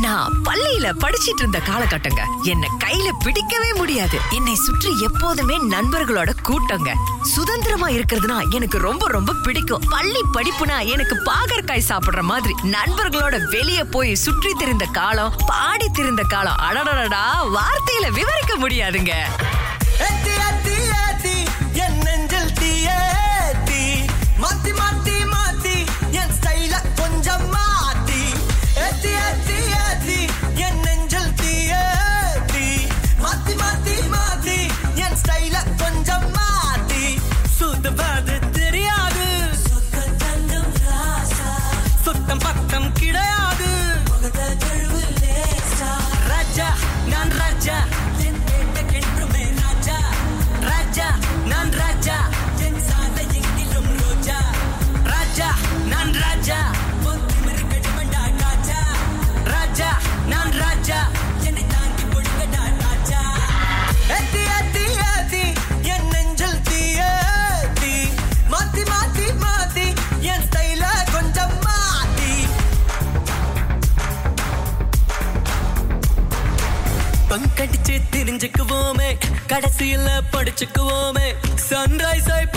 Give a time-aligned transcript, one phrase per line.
[0.00, 2.20] நான் பள்ளியில படிச்சிட்டு இருந்த காலகட்டங்க.
[2.42, 4.18] என்ன கையில பிடிக்கவே முடியாது.
[4.30, 6.94] என்னை சுற்றி எப்போதுமே நண்பர்களோட கூட்டங்க.
[7.22, 9.82] சுதந்திரமா இருக்கிறதுனா எனக்கு ரொம்ப ரொம்ப பிடிக்கும்.
[9.90, 16.56] பள்ளி படிப்புனா எனக்கு பாகற்காய் சாப்பிடுற மாதிரி நண்பர்களோட வெளிய போய் சுற்றி திரிந்த காலம் பாடி திரிந்த காலம்
[16.68, 17.24] அடடடடா
[17.56, 19.12] வார்த்தையில விவரிக்க முடியாதுங்க.
[21.72, 22.52] என் நெஞ்சில்
[24.42, 24.97] மாத்தி மாத்தி
[78.48, 79.18] சிக்குவோமே.
[79.46, 81.34] கடைசியில் படிச்சுக்குவோமே.
[81.68, 82.48] சன்ரைஸ் ஆய்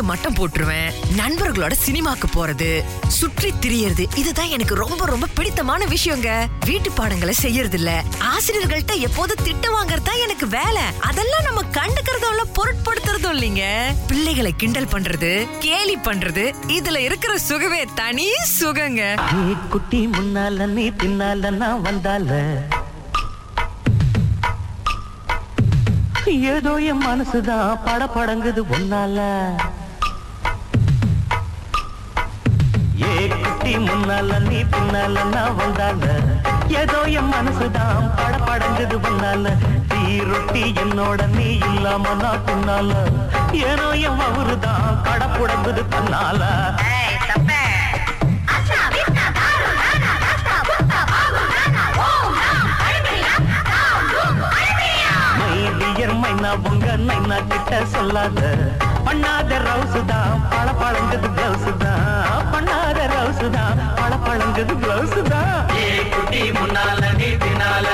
[0.00, 0.90] அடிக்கடி மட்டம் போட்டுருவேன்.
[1.20, 2.68] நண்பர்களோட சினிமாக்கு போறது
[3.18, 6.28] சுற்றி திரியறது இதுதான் எனக்கு ரொம்ப ரொம்ப பிடித்தமான விஷயங்க.
[6.68, 7.90] வீட்டு பாடங்களை செய்யறது இல்ல
[8.30, 10.84] ஆசிரியர்கள்ட்ட எப்போது திட்டு வாங்குறதா எனக்கு வேலை.
[11.08, 13.64] அதெல்லாம் நம்ம கண்டுக்கிறதும் இல்ல பொருட்படுத்துறதும் இல்லைங்க.
[14.10, 15.32] பிள்ளைகளை கிண்டல் பண்றது
[15.66, 16.44] கேலி பண்றது
[16.78, 19.02] இதுல இருக்கிற சுகமே தனி சுகங்க.
[19.36, 22.30] நீ குட்டி முன்னால நீ பின்னால நான் வந்தால.
[26.54, 29.18] ஏதோ என் மனசுதான் பட படங்குது ஒன்னால
[33.70, 36.04] குட்டி முன்னால நீ பின்னால நான் வந்தால.
[36.80, 39.52] ஏதோ என் மனசுதான் பட படங்குது ஒன்னால
[39.90, 40.00] தீ
[40.30, 42.90] ரொட்டி என்னோட நீ இல்லாம நான் பின்னால.
[43.68, 46.42] ஏனோ என் அவருதான் கட புடங்குது தன்னால
[56.22, 58.40] மைனா உங்க நைனா கிட்ட சொல்லாத.
[59.06, 62.39] பண்ணாத ரவுசு தான் பழ பழங்குது பிளவுஸ் தான்.
[62.60, 65.56] பண்ணாத ரவுசுதான் பழ பழங்குது பிளவுசுதான்
[66.56, 67.86] முன்னால நீ பின்னால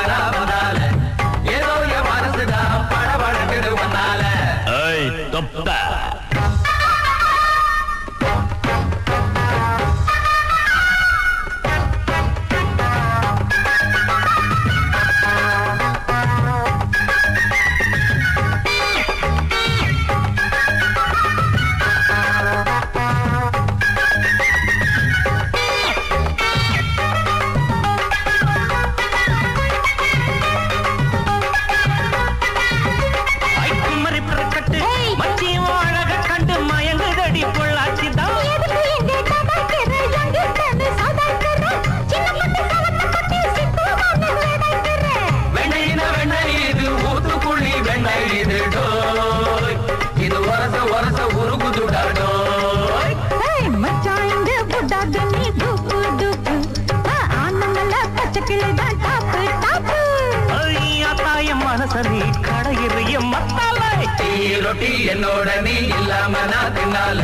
[64.67, 67.21] டீ ரொட்டி என்னோட நீ இல்லாம நான் தின்னால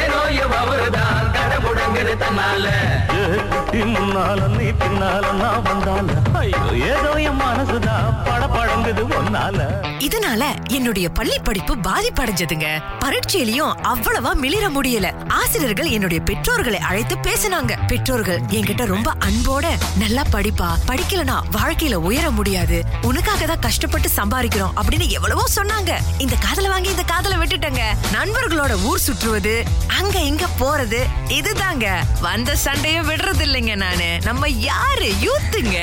[0.00, 2.66] ஏதோ என் அவருதான் கடை முடங்குது தன்னால.
[3.14, 6.08] ஏ குட்டி முன்னால நீ பின்னால நான் வந்தால.
[6.40, 9.58] ஐயோ ஏதோ என் மனசுதான் பட பழங்குது ஒன்னால
[10.00, 12.82] இதனால என்னுடைய பள்ளி படிப்பு பாதிப்படைஞ்சதுங்க.
[13.00, 15.28] பரீட்சையிலயும் அவ்வளவா மிளிர முடியல.
[15.28, 17.86] ஆசிரியர்கள் என்னுடைய பெற்றோர்களை அழைத்து பேசினாங்க.
[17.86, 19.66] பெற்றோர்கள் என்கிட்ட ரொம்ப அன்போட
[19.98, 20.68] நல்லா படிப்பா.
[20.86, 22.84] படிக்கலனா வாழ்க்கையில உயர முடியாது.
[23.02, 25.98] உனக்காக தான் கஷ்டப்பட்டு சம்பாதிக்கிறோம் அப்படின்னு எவ்வளவோ சொன்னாங்க.
[26.18, 27.80] இந்த காதல வாங்கி இந்த காதல விட்டுட்டேங்க.
[28.12, 29.64] நண்பர்களோட ஊர் சுற்றுவது
[29.98, 31.88] அங்க இங்க போறது இதுதாங்க.
[32.20, 34.18] வந்த சண்டையும் விடுறது இல்லைங்க நானு.
[34.24, 35.12] நம்ம யாரு?
[35.20, 35.78] யூத்துங்க.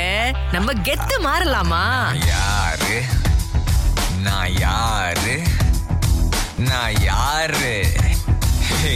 [0.52, 1.86] நம்ம கெத்து மாறலாமா?
[2.28, 3.04] யாரு?
[4.28, 5.42] நான் யாரு?
[6.58, 7.92] நான் யாரு?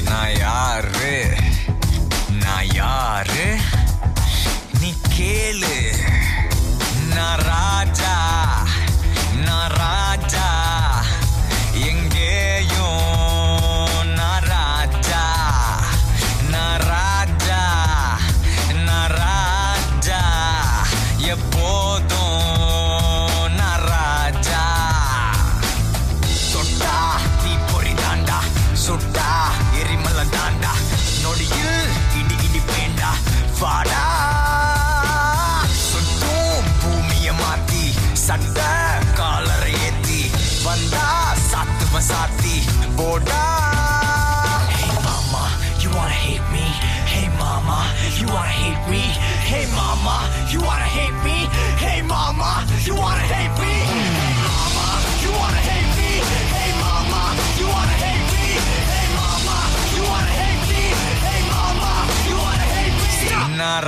[0.04, 1.36] நான் யாரு?
[2.30, 3.58] நான் யாரு?
[4.80, 5.96] நீ கேளு.
[7.16, 8.18] நான் ராஜா.
[9.46, 10.01] நான் ராஜா
[49.92, 51.38] mama, you wanna hate me?
[51.84, 53.74] Hey mama, you wanna hate me?
[53.92, 54.88] Hey mama,
[55.24, 56.10] you wanna hate me?
[56.56, 57.22] Hey mama,
[57.60, 58.48] you wanna hate me?
[58.94, 59.58] Hey mama,
[59.96, 60.84] you wanna hate me?
[61.28, 61.90] Hey mama,
[62.28, 63.58] you wanna hate me?
[63.58, 63.84] நான்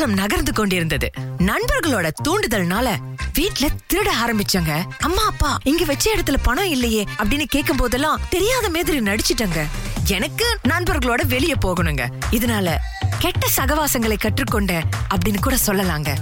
[0.00, 1.10] காலம் நகர்ந்து கொண்டிருந்தது.
[1.38, 2.96] நண்பர்களோட தூண்டுதல்னால
[3.32, 4.82] வீட்ல திருட ஆரம்பிச்சாங்க.
[4.98, 9.66] அம்மா அப்பா இங்க வச்ச இடத்துல பணம் இல்லையே அப்படின்னு கேட்கும் போதெல்லாம் தெரியாத மாதிரி நடிச்சிட்டாங்க.
[10.06, 12.06] எனக்கு நண்பர்களோட வெளிய போகணுங்க.
[12.30, 12.76] இதனால
[13.18, 14.82] கெட்ட சகவாசங்களை கற்றுக்கொண்ட
[15.14, 16.16] அப்படின்னு கூட சொல்லலாங்க.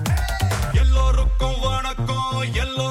[0.73, 2.88] எல்லோருக்கும் வணக்கம் எல்லோரும்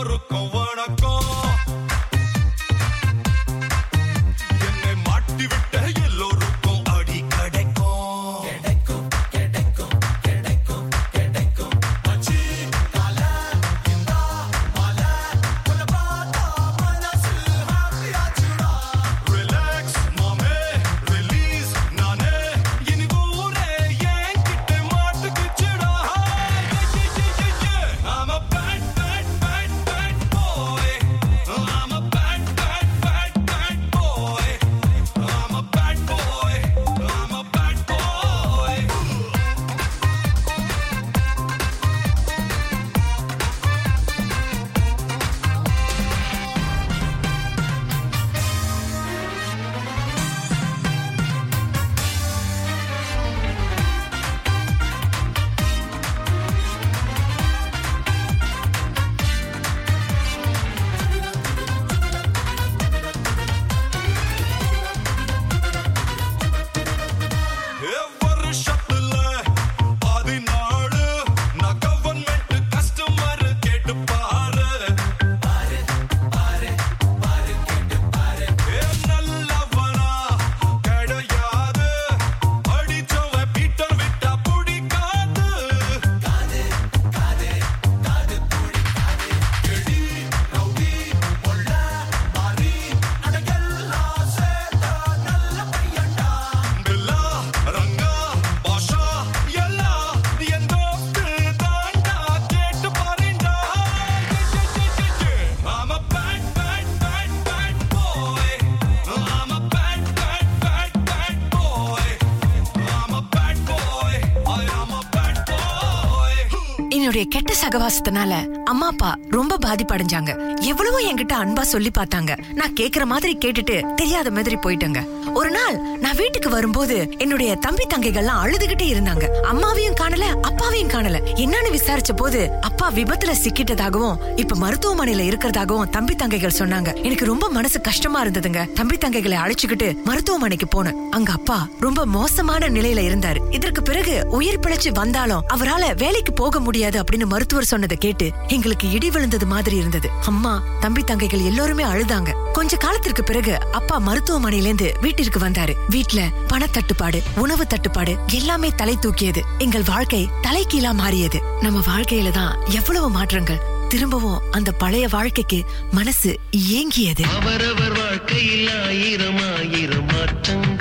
[117.17, 120.31] அவருடைய கெட்ட சகவாசத்தினால அம்மா அப்பா ரொம்ப பாதிப்படைஞ்சாங்க.
[120.61, 122.31] எவ்வளவோ என்கிட்ட அன்பா சொல்லி பார்த்தாங்க.
[122.53, 125.01] நான் கேக்குற மாதிரி கேட்டுட்டு தெரியாத மாதிரி போயிட்டேங்க.
[125.33, 129.25] ஒரு நாள் நான் வீட்டுக்கு வரும்போது என்னுடைய தம்பி தங்கைகள்லாம் அழுதுகிட்டே இருந்தாங்க.
[129.51, 131.19] அம்மாவையும் காணல அப்பாவையும் காணல.
[131.35, 137.03] என்னன்னு விசாரிச்ச போது அப்பா விபத்துல சிக்கிட்டதாகவும் இப்ப மருத்துவமனையில இருக்கிறதாகவும் தம்பி தங்கைகள் சொன்னாங்க.
[137.03, 138.71] எனக்கு ரொம்ப மனசு கஷ்டமா இருந்ததுங்க.
[138.71, 141.09] தம்பி தங்கைகளை அழைச்சுக்கிட்டு மருத்துவமனைக்கு போனேன்.
[141.09, 143.37] அங்க அப்பா ரொம்ப மோசமான நிலையில இருந்தாரு.
[143.49, 149.09] இதற்கு பிறகு உயிர் பிழைச்சு வந்தாலும் அவரால வேலைக்கு போக முடியாது அப்படின்னு மருத்துவர் சொன்னதை கேட்டு எங்களுக்கு இடி
[149.09, 150.09] விழுந்தது மாதிரி இருந்தது.
[150.25, 152.29] அம்மா தம்பி தங்கைகள் எல்லோருமே அழுதாங்க.
[152.53, 155.75] கொஞ்ச காலத்திற்கு பிறகு அப்பா மருத்துவமனையில இருந்து வீட்டிற்கு வந்தாரு.
[155.97, 159.41] வீட்ல பணத்தட்டுப்பாடு உணவு தட்டுப்பாடு எல்லாமே தலை தூக்கியது.
[159.57, 161.41] எங்கள் வாழ்க்கை தலைகீழா மாறியது.
[161.61, 163.59] நம்ம வாழ்க்கையில தான் எவ்வளவு மாற்றங்கள்.
[163.89, 166.39] திரும்பவும் அந்த பழைய வாழ்க்கைக்கு மனசு
[166.69, 167.21] ஏங்கியது.
[167.21, 170.76] அவரவர் வாழ்க்கையில் ஆயிரம் ஆயிரம் மாற்றங்கள்.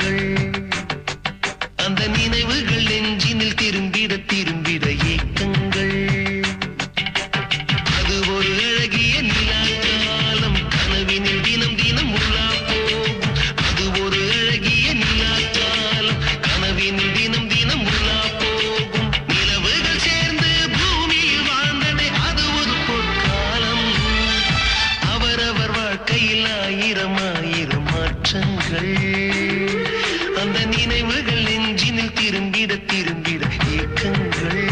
[31.08, 33.42] நினைவுகள் நெஞ்சினில் திரும்பிட திரும்பிட
[33.75, 34.65] ஏக்கங்கள்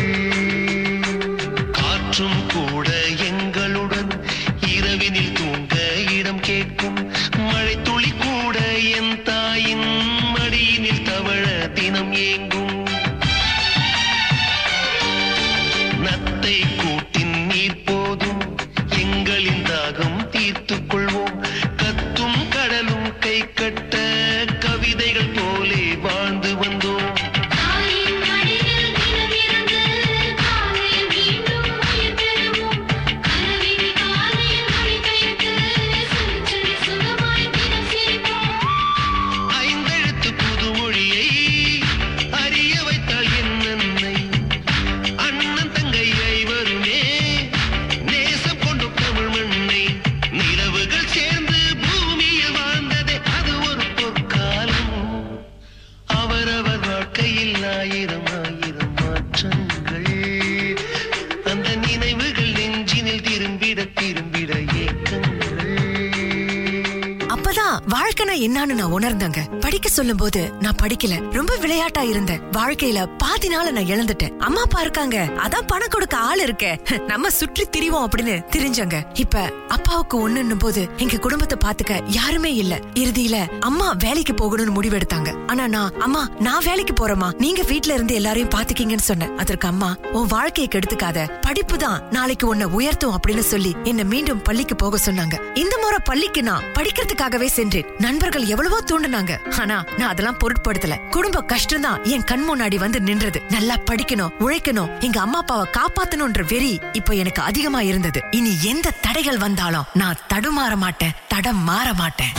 [68.04, 69.40] Our வாழ்க்கைனா என்னன்னு நான் உணர்ந்தேங்க.
[69.60, 71.14] படிக்க சொல்லும் போது நான் படிக்கல.
[71.32, 72.40] ரொம்ப விளையாட்டா இருந்தேன்.
[72.52, 74.32] வாழ்க்கையில பாதி நாள நான் இழந்துட்டேன்.
[74.38, 75.16] அம்மா அப்பா இருக்காங்க.
[75.44, 76.64] அதான் பணம் கொடுக்க ஆள் இருக்க.
[77.06, 78.98] நம்ம சுற்றி திரிவோம் அப்படின்னு தெரிஞ்சங்க.
[79.14, 82.74] இப்ப அப்பாவுக்கு ஒண்ணுன்னும் போது எங்க குடும்பத்தை பாத்துக்க யாருமே இல்ல.
[82.94, 85.30] இறுதியில அம்மா வேலைக்கு போகணும்னு முடிவெடுத்தாங்க.
[85.46, 87.30] ஆனா நான் அம்மா நான் வேலைக்கு போறேம்மா.
[87.38, 89.34] நீங்க வீட்ல இருந்து எல்லாரையும் பாத்துக்கீங்கன்னு சொன்னேன்.
[89.38, 91.28] அதற்கு அம்மா உன் வாழ்க்கையை கெடுத்துக்காத.
[91.40, 95.36] படிப்பு தான் நாளைக்கு உன்னை உயர்த்தும் அப்படின்னு சொல்லி என்ன மீண்டும் பள்ளிக்கு போக சொன்னாங்க.
[95.54, 97.88] இந்த முறை பள்ளிக்கு நான் படிக்கிறதுக்காகவே சென்றேன்.
[98.24, 99.32] நண்பர்கள் எவ்வளவோ தூண்டுனாங்க.
[99.60, 100.94] ஆனா நான் அதெல்லாம் பொருட்படுத்தல.
[101.14, 103.38] குடும்ப கஷ்டம் தான் என் கண் முன்னாடி வந்து நின்றது.
[103.54, 108.22] நல்லா படிக்கணும் உழைக்கணும் எங்க அம்மா அப்பாவை காப்பாத்தணும்ன்ற வெறி இப்ப எனக்கு அதிகமா இருந்தது.
[108.38, 112.32] இனி எந்த தடைகள் வந்தாலும் நான் தடுமாற மாட்டேன் தடம் மாற மாட்டேன்.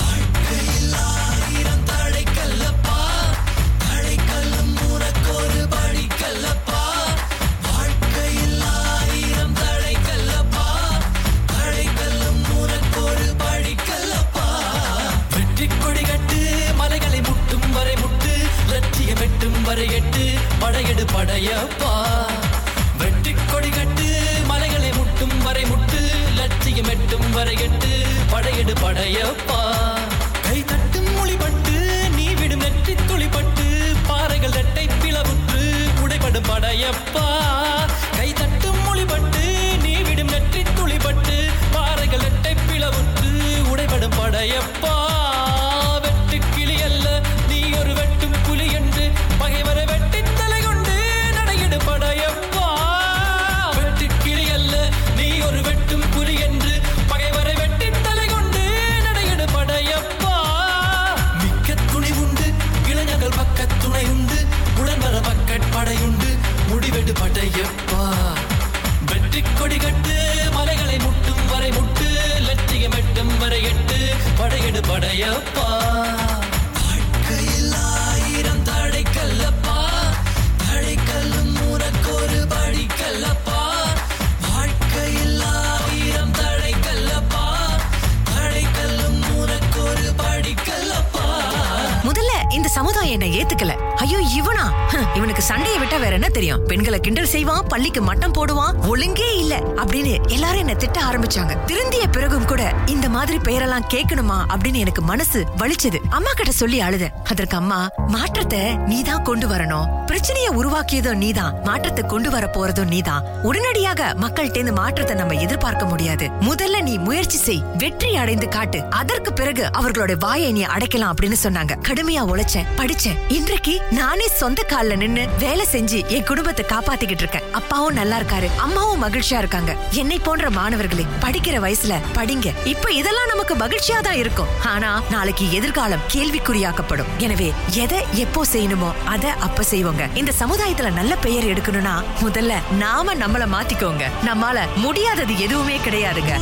[96.36, 96.62] தெரியும்.
[96.68, 101.54] பெண்களை கிண்டல் செய்வான் பள்ளிக்கு மட்டம் போடுவான் ஒழுங்கே இல்ல அப்படின்னு எல்லாரும் என்ன திட்ட ஆரம்பிச்சாங்க.
[101.66, 106.00] திருந்திய பிறகும் கூட இந்த மாதிரி பெயரெல்லாம் கேட்கணுமா அப்படின்னு எனக்கு மனசு வலிச்சது.
[106.10, 109.90] அம்மா கிட்ட சொல்லி அழுத அதற்கு அம்மா மாற்றத்தை நீதான் கொண்டு வரணும்.
[110.06, 111.56] பிரச்சனையை உருவாக்கியதும் நீதான்.
[111.64, 113.24] மாற்றத்தை கொண்டு வர போறதும் நீதான்.
[113.44, 116.28] உடனடியாக மக்கள்கிட்ட இருந்து மாற்றத்தை நம்ம எதிர்பார்க்க முடியாது.
[116.42, 117.64] முதல்ல நீ முயற்சி செய்.
[117.78, 118.82] வெற்றி அடைந்து காட்டு.
[118.90, 121.74] அதற்கு பிறகு அவர்களோட வாயை நீ அடைக்கலாம் அப்படின்னு சொன்னாங்க.
[121.88, 123.20] கடுமையா உழைச்சேன் படிச்சேன்.
[123.28, 127.46] இன்றைக்கு நானே சொந்த கால்ல நின்னு வேலை செஞ்சு என் குடும்பத்தை காப்பாத்திக்கிட்டு இருக்கேன்.
[127.52, 128.48] அப்பாவும் நல்லா இருக்காரு.
[128.58, 129.76] அம்மாவும் மகிழ்ச்சியா இருக்காங்க.
[129.92, 132.52] என்னை போன்ற மாணவர்களே படிக்கிற வயசுல படிங்க.
[132.66, 134.52] இப்ப இதெல்லாம் நமக்கு மகிழ்ச்சியா தான் இருக்கும்.
[134.74, 137.12] ஆனா நாளைக்கு எதிர்காலம் கேள்விக்குறியாக்கப்படும்.
[137.18, 137.54] எனவே
[137.84, 140.16] எதை எப்போ செய்யணுமோ அதை அப்ப செய்வோங்க.
[140.16, 144.06] இந்த சமுதாயத்துல நல்ல பெயர் எடுக்கணும்னா முதல்ல நாம நம்மள மாத்திக்கோங்க.
[144.26, 146.36] நம்மால முடியாதது எதுவுமே கிடையாதுங்க.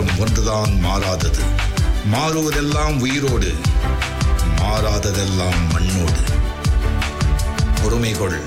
[0.00, 1.38] ஒன்றுதான் மாறாதது.
[2.12, 3.54] மாறுவதெல்லாம் உயிரோடு
[4.56, 6.18] மாறாததெல்லாம் மண்ணோடு.
[7.82, 8.40] பொறுமை கொள்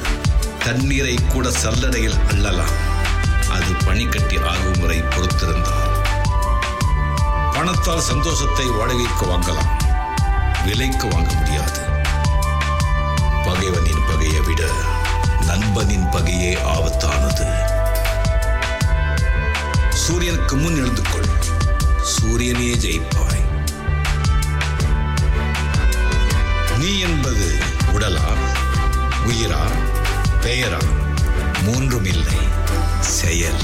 [0.63, 2.75] தண்ணீரை கூட சல்லடையில் அள்ளலாம்.
[3.49, 5.85] அது பனிக்கட்டி ஆகும் வரை பொறுத்திருந்தால்.
[7.53, 9.69] பணத்தால் சந்தோஷத்தை வாடகைக்கு வாங்கலாம்.
[10.65, 11.79] விலைக்கு வாங்க முடியாது.
[13.43, 14.63] பகைவனின் பகையை விட
[15.41, 17.75] நண்பனின் பகையே ஆபத்தானது.
[19.93, 21.36] சூரியனுக்கு முன் எழுந்து கொள்
[22.13, 23.43] சூரியனே ஜெயிப்பாய்.
[26.79, 27.47] நீ என்பது
[27.93, 28.29] உடலா
[29.25, 29.63] உயிரா
[30.41, 30.81] பெயரா
[31.63, 32.39] மூன்றும் இல்லை
[32.99, 33.61] செயல்.